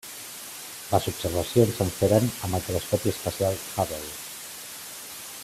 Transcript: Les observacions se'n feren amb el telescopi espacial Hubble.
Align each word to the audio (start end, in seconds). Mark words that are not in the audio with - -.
Les 0.93 1.09
observacions 1.11 1.75
se'n 1.81 1.91
feren 1.97 2.25
amb 2.47 2.59
el 2.61 2.65
telescopi 2.71 3.13
espacial 3.13 3.61
Hubble. 3.61 4.13